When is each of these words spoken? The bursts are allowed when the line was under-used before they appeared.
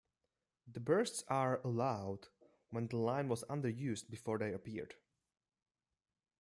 The 0.65 0.79
bursts 0.79 1.23
are 1.27 1.61
allowed 1.61 2.29
when 2.71 2.87
the 2.87 2.97
line 2.97 3.27
was 3.27 3.43
under-used 3.47 4.09
before 4.09 4.39
they 4.39 4.51
appeared. 4.51 4.95